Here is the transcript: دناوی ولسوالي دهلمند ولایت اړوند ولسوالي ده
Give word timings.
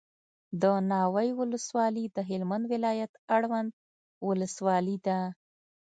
دناوی 0.61 1.29
ولسوالي 1.39 2.05
دهلمند 2.17 2.65
ولایت 2.73 3.11
اړوند 3.35 3.69
ولسوالي 4.27 4.97
ده 5.05 5.17